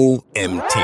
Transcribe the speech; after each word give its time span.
OMT. 0.00 0.74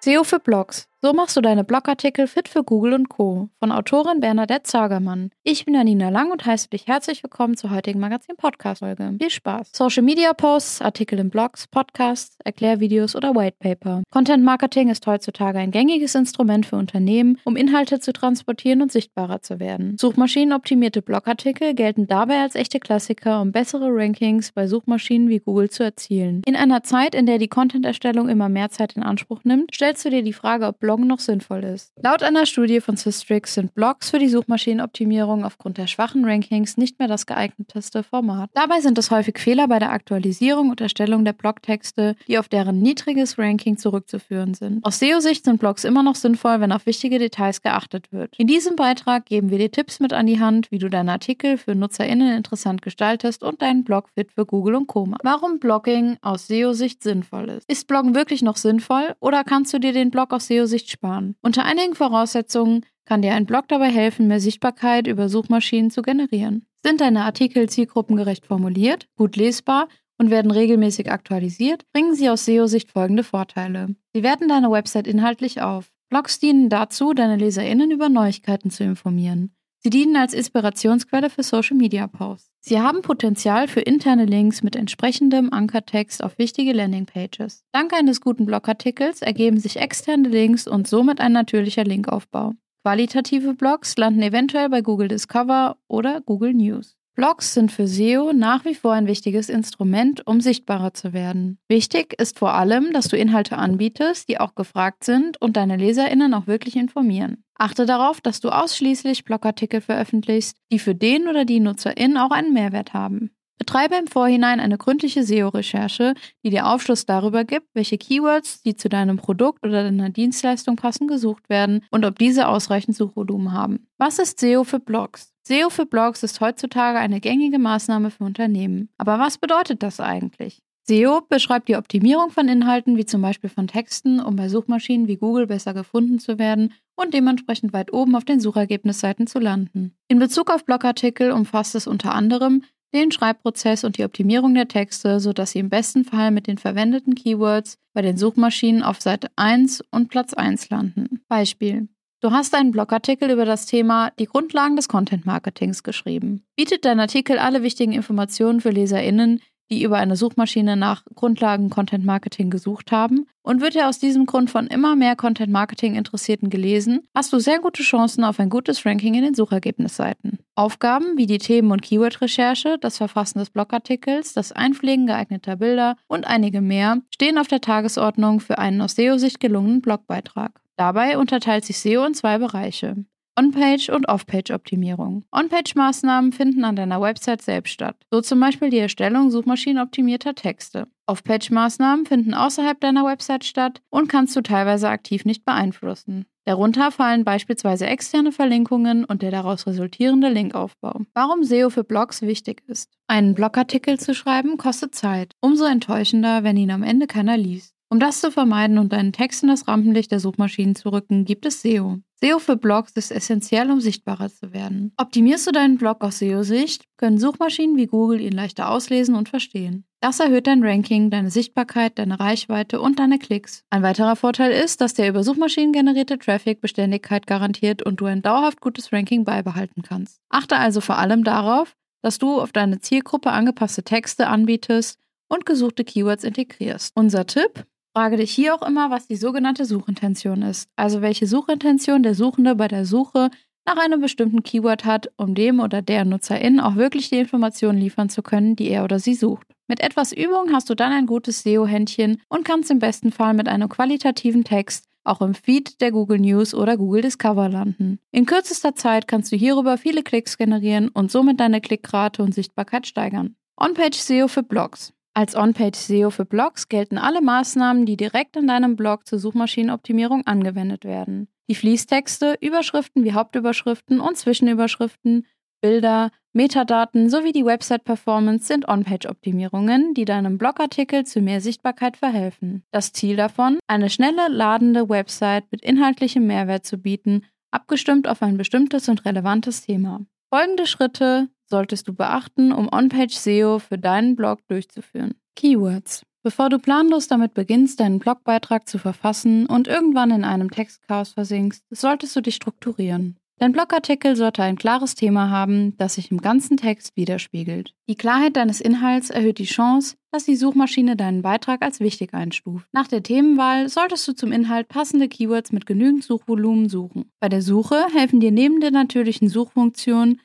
SEO 0.00 0.24
für 0.24 0.38
Blogs. 0.38 0.87
So 1.00 1.12
machst 1.12 1.36
du 1.36 1.40
deine 1.40 1.62
Blogartikel 1.62 2.26
fit 2.26 2.48
für 2.48 2.64
Google 2.64 2.92
und 2.92 3.08
Co. 3.08 3.50
von 3.60 3.70
Autorin 3.70 4.18
Bernadette 4.18 4.64
Zagermann. 4.64 5.30
Ich 5.44 5.64
bin 5.64 5.74
Janina 5.74 6.08
Lang 6.08 6.32
und 6.32 6.44
heiße 6.44 6.70
dich 6.70 6.88
herzlich 6.88 7.22
willkommen 7.22 7.56
zur 7.56 7.70
heutigen 7.70 8.00
Magazin-Podcast-Folge. 8.00 9.14
Viel 9.20 9.30
Spaß! 9.30 9.70
Social 9.72 10.02
Media 10.02 10.32
Posts, 10.34 10.82
Artikel 10.82 11.20
in 11.20 11.30
Blogs, 11.30 11.68
Podcasts, 11.68 12.36
Erklärvideos 12.44 13.14
oder 13.14 13.36
Whitepaper. 13.36 14.02
Content 14.10 14.42
Marketing 14.42 14.88
ist 14.88 15.06
heutzutage 15.06 15.60
ein 15.60 15.70
gängiges 15.70 16.16
Instrument 16.16 16.66
für 16.66 16.74
Unternehmen, 16.74 17.38
um 17.44 17.54
Inhalte 17.54 18.00
zu 18.00 18.12
transportieren 18.12 18.82
und 18.82 18.90
sichtbarer 18.90 19.40
zu 19.40 19.60
werden. 19.60 19.96
Suchmaschinenoptimierte 19.98 21.00
Blogartikel 21.00 21.74
gelten 21.74 22.08
dabei 22.08 22.40
als 22.40 22.56
echte 22.56 22.80
Klassiker, 22.80 23.40
um 23.40 23.52
bessere 23.52 23.86
Rankings 23.88 24.50
bei 24.50 24.66
Suchmaschinen 24.66 25.28
wie 25.28 25.38
Google 25.38 25.70
zu 25.70 25.84
erzielen. 25.84 26.42
In 26.44 26.56
einer 26.56 26.82
Zeit, 26.82 27.14
in 27.14 27.26
der 27.26 27.38
die 27.38 27.46
Content-Erstellung 27.46 28.28
immer 28.28 28.48
mehr 28.48 28.70
Zeit 28.70 28.96
in 28.96 29.04
Anspruch 29.04 29.44
nimmt, 29.44 29.72
stellst 29.72 30.04
du 30.04 30.10
dir 30.10 30.24
die 30.24 30.32
Frage, 30.32 30.66
ob 30.66 30.80
Bloggen 30.88 31.06
noch 31.06 31.18
sinnvoll 31.18 31.64
ist. 31.64 31.92
Laut 32.02 32.22
einer 32.22 32.46
Studie 32.46 32.80
von 32.80 32.96
Systrix 32.96 33.52
sind 33.52 33.74
Blogs 33.74 34.08
für 34.08 34.18
die 34.18 34.30
Suchmaschinenoptimierung 34.30 35.44
aufgrund 35.44 35.76
der 35.76 35.86
schwachen 35.86 36.24
Rankings 36.24 36.78
nicht 36.78 36.98
mehr 36.98 37.08
das 37.08 37.26
geeigneteste 37.26 38.02
Format. 38.02 38.48
Dabei 38.54 38.80
sind 38.80 38.96
es 38.96 39.10
häufig 39.10 39.38
Fehler 39.38 39.68
bei 39.68 39.78
der 39.78 39.92
Aktualisierung 39.92 40.70
und 40.70 40.80
Erstellung 40.80 41.26
der 41.26 41.34
Blogtexte, 41.34 42.16
die 42.26 42.38
auf 42.38 42.48
deren 42.48 42.78
niedriges 42.78 43.38
Ranking 43.38 43.76
zurückzuführen 43.76 44.54
sind. 44.54 44.82
Aus 44.82 44.98
SEO-Sicht 44.98 45.44
sind 45.44 45.60
Blogs 45.60 45.84
immer 45.84 46.02
noch 46.02 46.14
sinnvoll, 46.14 46.58
wenn 46.60 46.72
auf 46.72 46.86
wichtige 46.86 47.18
Details 47.18 47.60
geachtet 47.60 48.10
wird. 48.10 48.34
In 48.38 48.46
diesem 48.46 48.74
Beitrag 48.74 49.26
geben 49.26 49.50
wir 49.50 49.58
dir 49.58 49.70
Tipps 49.70 50.00
mit 50.00 50.14
an 50.14 50.24
die 50.24 50.40
Hand, 50.40 50.70
wie 50.70 50.78
du 50.78 50.88
deine 50.88 51.12
Artikel 51.12 51.58
für 51.58 51.74
NutzerInnen 51.74 52.34
interessant 52.34 52.80
gestaltest 52.80 53.42
und 53.42 53.60
deinen 53.60 53.84
Blog 53.84 54.08
fit 54.14 54.32
für 54.32 54.46
Google 54.46 54.76
und 54.76 54.86
Co. 54.86 55.06
Warum 55.22 55.58
Blogging 55.58 56.16
aus 56.22 56.46
SEO-Sicht 56.46 57.02
sinnvoll 57.02 57.50
ist. 57.50 57.70
Ist 57.70 57.88
Bloggen 57.88 58.14
wirklich 58.14 58.40
noch 58.40 58.56
sinnvoll 58.56 59.14
oder 59.20 59.44
kannst 59.44 59.74
du 59.74 59.78
dir 59.78 59.92
den 59.92 60.10
Blog 60.10 60.32
aus 60.32 60.46
SEO-Sicht 60.46 60.77
Übersicht 60.78 60.90
sparen. 60.90 61.34
Unter 61.42 61.64
einigen 61.64 61.94
Voraussetzungen 61.94 62.86
kann 63.04 63.22
dir 63.22 63.34
ein 63.34 63.46
Blog 63.46 63.68
dabei 63.68 63.90
helfen, 63.90 64.28
mehr 64.28 64.40
Sichtbarkeit 64.40 65.06
über 65.06 65.28
Suchmaschinen 65.28 65.90
zu 65.90 66.02
generieren. 66.02 66.66
Sind 66.84 67.00
deine 67.00 67.24
Artikel 67.24 67.68
zielgruppengerecht 67.68 68.46
formuliert, 68.46 69.08
gut 69.16 69.36
lesbar 69.36 69.88
und 70.18 70.30
werden 70.30 70.50
regelmäßig 70.50 71.10
aktualisiert, 71.10 71.84
bringen 71.92 72.14
sie 72.14 72.30
aus 72.30 72.44
SEO-Sicht 72.44 72.92
folgende 72.92 73.24
Vorteile. 73.24 73.96
Sie 74.14 74.22
werten 74.22 74.48
deine 74.48 74.70
Website 74.70 75.06
inhaltlich 75.06 75.60
auf. 75.60 75.90
Blogs 76.10 76.38
dienen 76.38 76.68
dazu, 76.68 77.12
deine 77.12 77.36
LeserInnen 77.36 77.90
über 77.90 78.08
Neuigkeiten 78.08 78.70
zu 78.70 78.84
informieren. 78.84 79.52
Sie 79.80 79.90
dienen 79.90 80.16
als 80.16 80.34
Inspirationsquelle 80.34 81.30
für 81.30 81.42
Social-Media-Posts. 81.42 82.50
Sie 82.60 82.80
haben 82.80 83.02
Potenzial 83.02 83.68
für 83.68 83.80
interne 83.80 84.24
Links 84.24 84.62
mit 84.62 84.74
entsprechendem 84.74 85.52
Ankertext 85.52 86.22
auf 86.22 86.36
wichtige 86.38 86.72
Landingpages. 86.72 87.64
Dank 87.72 87.94
eines 87.94 88.20
guten 88.20 88.44
Blogartikels 88.44 89.22
ergeben 89.22 89.58
sich 89.60 89.76
externe 89.76 90.28
Links 90.28 90.66
und 90.66 90.88
somit 90.88 91.20
ein 91.20 91.32
natürlicher 91.32 91.84
Linkaufbau. 91.84 92.54
Qualitative 92.82 93.54
Blogs 93.54 93.96
landen 93.96 94.22
eventuell 94.22 94.68
bei 94.68 94.82
Google 94.82 95.08
Discover 95.08 95.76
oder 95.86 96.20
Google 96.22 96.54
News. 96.54 96.97
Blogs 97.18 97.52
sind 97.52 97.72
für 97.72 97.88
SEO 97.88 98.32
nach 98.32 98.64
wie 98.64 98.76
vor 98.76 98.92
ein 98.92 99.08
wichtiges 99.08 99.48
Instrument, 99.48 100.24
um 100.24 100.40
sichtbarer 100.40 100.94
zu 100.94 101.12
werden. 101.12 101.58
Wichtig 101.66 102.14
ist 102.16 102.38
vor 102.38 102.54
allem, 102.54 102.92
dass 102.92 103.08
du 103.08 103.16
Inhalte 103.16 103.56
anbietest, 103.56 104.28
die 104.28 104.38
auch 104.38 104.54
gefragt 104.54 105.02
sind 105.02 105.42
und 105.42 105.56
deine 105.56 105.76
Leserinnen 105.76 106.32
auch 106.32 106.46
wirklich 106.46 106.76
informieren. 106.76 107.42
Achte 107.56 107.86
darauf, 107.86 108.20
dass 108.20 108.38
du 108.38 108.50
ausschließlich 108.50 109.24
Blogartikel 109.24 109.80
veröffentlichst, 109.80 110.58
die 110.70 110.78
für 110.78 110.94
den 110.94 111.26
oder 111.26 111.44
die 111.44 111.58
Nutzerin 111.58 112.16
auch 112.16 112.30
einen 112.30 112.52
Mehrwert 112.52 112.94
haben. 112.94 113.32
Betreibe 113.58 113.96
im 113.96 114.06
Vorhinein 114.06 114.60
eine 114.60 114.78
gründliche 114.78 115.24
SEO-Recherche, 115.24 116.14
die 116.44 116.50
dir 116.50 116.66
Aufschluss 116.66 117.06
darüber 117.06 117.44
gibt, 117.44 117.66
welche 117.74 117.98
Keywords, 117.98 118.62
die 118.62 118.76
zu 118.76 118.88
deinem 118.88 119.16
Produkt 119.16 119.66
oder 119.66 119.82
deiner 119.82 120.10
Dienstleistung 120.10 120.76
passen, 120.76 121.08
gesucht 121.08 121.48
werden 121.48 121.84
und 121.90 122.04
ob 122.04 122.18
diese 122.18 122.48
ausreichend 122.48 122.96
Suchvolumen 122.96 123.52
haben. 123.52 123.88
Was 123.98 124.18
ist 124.18 124.40
SEO 124.40 124.64
für 124.64 124.78
Blogs? 124.78 125.32
SEO 125.42 125.70
für 125.70 125.86
Blogs 125.86 126.22
ist 126.22 126.40
heutzutage 126.40 126.98
eine 126.98 127.20
gängige 127.20 127.58
Maßnahme 127.58 128.10
für 128.10 128.24
Unternehmen. 128.24 128.90
Aber 128.96 129.18
was 129.18 129.38
bedeutet 129.38 129.82
das 129.82 129.98
eigentlich? 129.98 130.62
SEO 130.88 131.20
beschreibt 131.28 131.68
die 131.68 131.76
Optimierung 131.76 132.30
von 132.30 132.48
Inhalten, 132.48 132.96
wie 132.96 133.04
zum 133.04 133.20
Beispiel 133.20 133.50
von 133.50 133.66
Texten, 133.66 134.20
um 134.20 134.36
bei 134.36 134.48
Suchmaschinen 134.48 135.06
wie 135.06 135.16
Google 135.16 135.46
besser 135.46 135.74
gefunden 135.74 136.18
zu 136.18 136.38
werden 136.38 136.72
und 136.96 137.12
dementsprechend 137.12 137.74
weit 137.74 137.92
oben 137.92 138.16
auf 138.16 138.24
den 138.24 138.40
Suchergebnisseiten 138.40 139.26
zu 139.26 139.38
landen. 139.38 139.94
In 140.08 140.18
Bezug 140.18 140.50
auf 140.50 140.64
Blogartikel 140.64 141.30
umfasst 141.30 141.74
es 141.74 141.86
unter 141.86 142.14
anderem 142.14 142.62
den 142.94 143.12
Schreibprozess 143.12 143.84
und 143.84 143.98
die 143.98 144.04
Optimierung 144.04 144.54
der 144.54 144.68
Texte, 144.68 145.20
sodass 145.20 145.52
sie 145.52 145.58
im 145.58 145.68
besten 145.68 146.04
Fall 146.04 146.30
mit 146.30 146.46
den 146.46 146.58
verwendeten 146.58 147.14
Keywords 147.14 147.78
bei 147.92 148.02
den 148.02 148.16
Suchmaschinen 148.16 148.82
auf 148.82 149.00
Seite 149.00 149.28
1 149.36 149.82
und 149.90 150.08
Platz 150.08 150.34
1 150.34 150.70
landen. 150.70 151.20
Beispiel. 151.28 151.88
Du 152.20 152.32
hast 152.32 152.54
einen 152.54 152.72
Blogartikel 152.72 153.30
über 153.30 153.44
das 153.44 153.66
Thema 153.66 154.10
die 154.18 154.26
Grundlagen 154.26 154.74
des 154.74 154.88
Content 154.88 155.24
Marketings 155.24 155.84
geschrieben. 155.84 156.42
Bietet 156.56 156.84
dein 156.84 156.98
Artikel 156.98 157.38
alle 157.38 157.62
wichtigen 157.62 157.92
Informationen 157.92 158.60
für 158.60 158.70
LeserInnen, 158.70 159.40
die 159.70 159.82
über 159.82 159.96
eine 159.96 160.16
Suchmaschine 160.16 160.76
nach 160.76 161.04
Grundlagen 161.14 161.70
Content 161.70 162.04
Marketing 162.04 162.50
gesucht 162.50 162.92
haben 162.92 163.26
und 163.42 163.60
wird 163.60 163.76
er 163.76 163.88
aus 163.88 163.98
diesem 163.98 164.26
Grund 164.26 164.50
von 164.50 164.66
immer 164.66 164.96
mehr 164.96 165.16
Content 165.16 165.52
Marketing 165.52 165.94
Interessierten 165.94 166.50
gelesen, 166.50 167.00
hast 167.14 167.32
du 167.32 167.38
sehr 167.38 167.60
gute 167.60 167.82
Chancen 167.82 168.24
auf 168.24 168.40
ein 168.40 168.50
gutes 168.50 168.84
Ranking 168.84 169.14
in 169.14 169.22
den 169.22 169.34
Suchergebnisseiten. 169.34 170.38
Aufgaben 170.54 171.16
wie 171.16 171.26
die 171.26 171.38
Themen- 171.38 171.70
und 171.70 171.82
Keyword-Recherche, 171.82 172.78
das 172.80 172.96
Verfassen 172.96 173.38
des 173.38 173.50
Blogartikels, 173.50 174.32
das 174.32 174.52
Einpflegen 174.52 175.06
geeigneter 175.06 175.56
Bilder 175.56 175.96
und 176.08 176.26
einige 176.26 176.60
mehr 176.60 177.02
stehen 177.14 177.38
auf 177.38 177.48
der 177.48 177.60
Tagesordnung 177.60 178.40
für 178.40 178.58
einen 178.58 178.80
aus 178.80 178.94
SEO-Sicht 178.96 179.40
gelungenen 179.40 179.82
Blogbeitrag. 179.82 180.60
Dabei 180.76 181.18
unterteilt 181.18 181.64
sich 181.64 181.78
SEO 181.78 182.04
in 182.04 182.14
zwei 182.14 182.38
Bereiche. 182.38 182.96
On-Page- 183.38 183.90
und 183.90 184.08
Off-Page-Optimierung. 184.08 185.24
On-Page-Maßnahmen 185.30 186.32
finden 186.32 186.64
an 186.64 186.74
deiner 186.74 187.00
Website 187.00 187.40
selbst 187.40 187.70
statt, 187.70 187.94
so 188.10 188.20
zum 188.20 188.40
Beispiel 188.40 188.70
die 188.70 188.80
Erstellung 188.80 189.30
suchmaschinenoptimierter 189.30 190.34
Texte. 190.34 190.88
Off-Page-Maßnahmen 191.06 192.04
finden 192.04 192.34
außerhalb 192.34 192.80
deiner 192.80 193.04
Website 193.04 193.44
statt 193.44 193.80
und 193.90 194.08
kannst 194.08 194.34
du 194.34 194.40
teilweise 194.40 194.88
aktiv 194.88 195.24
nicht 195.24 195.44
beeinflussen. 195.44 196.26
Darunter 196.46 196.90
fallen 196.90 197.22
beispielsweise 197.22 197.86
externe 197.86 198.32
Verlinkungen 198.32 199.04
und 199.04 199.22
der 199.22 199.30
daraus 199.30 199.68
resultierende 199.68 200.30
Linkaufbau. 200.30 201.02
Warum 201.14 201.44
SEO 201.44 201.70
für 201.70 201.84
Blogs 201.84 202.22
wichtig 202.22 202.64
ist. 202.66 202.90
Einen 203.06 203.34
Blogartikel 203.34 204.00
zu 204.00 204.16
schreiben 204.16 204.56
kostet 204.56 204.96
Zeit. 204.96 205.34
Umso 205.40 205.64
enttäuschender, 205.64 206.42
wenn 206.42 206.56
ihn 206.56 206.72
am 206.72 206.82
Ende 206.82 207.06
keiner 207.06 207.36
liest. 207.36 207.72
Um 207.88 208.00
das 208.00 208.20
zu 208.20 208.32
vermeiden 208.32 208.78
und 208.78 208.92
deinen 208.92 209.12
Text 209.12 209.44
in 209.44 209.48
das 209.48 209.68
Rampenlicht 209.68 210.10
der 210.10 210.18
Suchmaschinen 210.18 210.74
zu 210.74 210.88
rücken, 210.88 211.24
gibt 211.24 211.46
es 211.46 211.62
SEO. 211.62 212.00
SEO 212.20 212.40
für 212.40 212.56
Blogs 212.56 212.92
ist 212.92 213.12
essentiell, 213.12 213.70
um 213.70 213.80
sichtbarer 213.80 214.28
zu 214.28 214.52
werden. 214.52 214.92
Optimierst 214.96 215.46
du 215.46 215.52
deinen 215.52 215.78
Blog 215.78 216.02
aus 216.02 216.18
SEO-Sicht, 216.18 216.84
können 216.96 217.18
Suchmaschinen 217.18 217.76
wie 217.76 217.86
Google 217.86 218.20
ihn 218.20 218.32
leichter 218.32 218.70
auslesen 218.70 219.14
und 219.14 219.28
verstehen. 219.28 219.84
Das 220.00 220.18
erhöht 220.18 220.48
dein 220.48 220.64
Ranking, 220.64 221.10
deine 221.10 221.30
Sichtbarkeit, 221.30 221.98
deine 221.98 222.18
Reichweite 222.18 222.80
und 222.80 222.98
deine 222.98 223.20
Klicks. 223.20 223.64
Ein 223.70 223.84
weiterer 223.84 224.16
Vorteil 224.16 224.50
ist, 224.50 224.80
dass 224.80 224.94
der 224.94 225.08
über 225.08 225.22
Suchmaschinen 225.22 225.72
generierte 225.72 226.18
Traffic 226.18 226.60
Beständigkeit 226.60 227.28
garantiert 227.28 227.82
und 227.82 228.00
du 228.00 228.06
ein 228.06 228.22
dauerhaft 228.22 228.60
gutes 228.60 228.92
Ranking 228.92 229.24
beibehalten 229.24 229.82
kannst. 229.82 230.20
Achte 230.28 230.56
also 230.56 230.80
vor 230.80 230.98
allem 230.98 231.22
darauf, 231.22 231.76
dass 232.02 232.18
du 232.18 232.40
auf 232.40 232.50
deine 232.50 232.80
Zielgruppe 232.80 233.30
angepasste 233.30 233.84
Texte 233.84 234.26
anbietest 234.26 234.98
und 235.28 235.46
gesuchte 235.46 235.84
Keywords 235.84 236.24
integrierst. 236.24 236.96
Unser 236.96 237.26
Tipp? 237.26 237.64
Frage 237.94 238.16
dich 238.16 238.30
hier 238.30 238.54
auch 238.54 238.66
immer, 238.66 238.90
was 238.90 239.06
die 239.06 239.16
sogenannte 239.16 239.64
Suchintention 239.64 240.42
ist, 240.42 240.68
also 240.76 241.02
welche 241.02 241.26
Suchintention 241.26 242.02
der 242.02 242.14
Suchende 242.14 242.54
bei 242.54 242.68
der 242.68 242.84
Suche 242.84 243.30
nach 243.66 243.76
einem 243.76 244.00
bestimmten 244.00 244.42
Keyword 244.42 244.84
hat, 244.84 245.10
um 245.16 245.34
dem 245.34 245.60
oder 245.60 245.82
der 245.82 246.04
Nutzerin 246.04 246.60
auch 246.60 246.76
wirklich 246.76 247.10
die 247.10 247.18
Informationen 247.18 247.78
liefern 247.78 248.08
zu 248.08 248.22
können, 248.22 248.56
die 248.56 248.68
er 248.68 248.84
oder 248.84 248.98
sie 248.98 249.14
sucht. 249.14 249.46
Mit 249.66 249.80
etwas 249.80 250.12
Übung 250.12 250.52
hast 250.52 250.70
du 250.70 250.74
dann 250.74 250.92
ein 250.92 251.06
gutes 251.06 251.42
SEO-Händchen 251.42 252.22
und 252.28 252.44
kannst 252.44 252.70
im 252.70 252.78
besten 252.78 253.12
Fall 253.12 253.34
mit 253.34 253.48
einem 253.48 253.68
qualitativen 253.68 254.44
Text 254.44 254.86
auch 255.04 255.20
im 255.20 255.34
Feed 255.34 255.80
der 255.80 255.90
Google 255.90 256.18
News 256.18 256.54
oder 256.54 256.76
Google 256.76 257.02
Discover 257.02 257.48
landen. 257.48 257.98
In 258.12 258.26
kürzester 258.26 258.74
Zeit 258.74 259.08
kannst 259.08 259.32
du 259.32 259.36
hierüber 259.36 259.78
viele 259.78 260.02
Klicks 260.02 260.38
generieren 260.38 260.88
und 260.88 261.10
somit 261.10 261.40
deine 261.40 261.60
Klickrate 261.60 262.22
und 262.22 262.34
Sichtbarkeit 262.34 262.86
steigern. 262.86 263.34
On-Page 263.56 263.98
SEO 263.98 264.28
für 264.28 264.42
Blogs. 264.42 264.92
Als 265.18 265.34
On-Page-SEO 265.34 266.10
für 266.10 266.24
Blogs 266.24 266.68
gelten 266.68 266.96
alle 266.96 267.20
Maßnahmen, 267.20 267.86
die 267.86 267.96
direkt 267.96 268.36
an 268.36 268.46
deinem 268.46 268.76
Blog 268.76 269.04
zur 269.04 269.18
Suchmaschinenoptimierung 269.18 270.24
angewendet 270.28 270.84
werden. 270.84 271.26
Die 271.50 271.56
Fließtexte, 271.56 272.36
Überschriften 272.40 273.02
wie 273.02 273.14
Hauptüberschriften 273.14 273.98
und 273.98 274.16
Zwischenüberschriften, 274.16 275.26
Bilder, 275.60 276.12
Metadaten 276.32 277.10
sowie 277.10 277.32
die 277.32 277.44
Website-Performance 277.44 278.46
sind 278.46 278.68
On-Page-Optimierungen, 278.68 279.92
die 279.92 280.04
deinem 280.04 280.38
Blogartikel 280.38 281.04
zu 281.04 281.20
mehr 281.20 281.40
Sichtbarkeit 281.40 281.96
verhelfen. 281.96 282.62
Das 282.70 282.92
Ziel 282.92 283.16
davon, 283.16 283.58
eine 283.66 283.90
schnelle 283.90 284.28
ladende 284.28 284.88
Website 284.88 285.50
mit 285.50 285.62
inhaltlichem 285.62 286.28
Mehrwert 286.28 286.64
zu 286.64 286.78
bieten, 286.78 287.24
abgestimmt 287.50 288.06
auf 288.06 288.22
ein 288.22 288.36
bestimmtes 288.36 288.88
und 288.88 289.04
relevantes 289.04 289.62
Thema. 289.62 289.98
Folgende 290.32 290.68
Schritte 290.68 291.28
solltest 291.48 291.88
du 291.88 291.94
beachten, 291.94 292.52
um 292.52 292.68
On-Page 292.72 293.14
SEO 293.14 293.58
für 293.58 293.78
deinen 293.78 294.16
Blog 294.16 294.40
durchzuführen. 294.48 295.14
Keywords. 295.36 296.02
Bevor 296.22 296.48
du 296.48 296.58
planlos 296.58 297.06
damit 297.06 297.34
beginnst, 297.34 297.80
deinen 297.80 298.00
Blogbeitrag 298.00 298.68
zu 298.68 298.78
verfassen 298.78 299.46
und 299.46 299.68
irgendwann 299.68 300.10
in 300.10 300.24
einem 300.24 300.50
Textchaos 300.50 301.12
versinkst, 301.12 301.64
solltest 301.70 302.16
du 302.16 302.20
dich 302.20 302.34
strukturieren. 302.34 303.16
Dein 303.40 303.52
Blogartikel 303.52 304.16
sollte 304.16 304.42
ein 304.42 304.56
klares 304.56 304.96
Thema 304.96 305.30
haben, 305.30 305.76
das 305.76 305.94
sich 305.94 306.10
im 306.10 306.20
ganzen 306.20 306.56
Text 306.56 306.96
widerspiegelt. 306.96 307.72
Die 307.88 307.94
Klarheit 307.94 308.36
deines 308.36 308.60
Inhalts 308.60 309.10
erhöht 309.10 309.38
die 309.38 309.44
Chance, 309.44 309.94
dass 310.10 310.24
die 310.24 310.34
Suchmaschine 310.34 310.96
deinen 310.96 311.22
Beitrag 311.22 311.62
als 311.62 311.78
wichtig 311.78 312.14
einstuft. 312.14 312.66
Nach 312.72 312.88
der 312.88 313.04
Themenwahl 313.04 313.68
solltest 313.68 314.08
du 314.08 314.12
zum 314.12 314.32
Inhalt 314.32 314.66
passende 314.66 315.06
Keywords 315.08 315.52
mit 315.52 315.66
genügend 315.66 316.02
Suchvolumen 316.02 316.68
suchen. 316.68 317.12
Bei 317.20 317.28
der 317.28 317.42
Suche 317.42 317.86
helfen 317.94 318.18
dir 318.18 318.32
neben 318.32 318.58
der 318.58 318.72
natürlichen 318.72 319.28
Suchfunktion 319.28 320.18